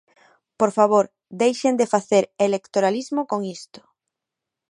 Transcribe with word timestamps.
Por 0.59 0.71
favor, 0.77 1.05
deixen 1.41 1.73
de 1.81 1.89
facer 1.93 2.23
electoralismo 2.47 3.21
con 3.31 3.39
isto. 3.57 3.79